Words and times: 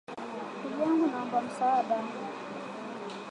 Ndugu 0.59 0.81
yangu, 0.83 1.05
naomba 1.11 1.41
msaada. 1.45 1.97